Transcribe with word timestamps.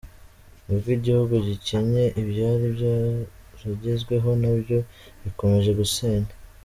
N’ubwo 0.65 0.89
igihugu 0.97 1.33
gikennye, 1.47 2.03
ibyari 2.21 2.65
byaragezweho 2.75 4.29
nabyo 4.43 4.77
bikomeje 5.23 5.71
gusenywa. 5.79 6.33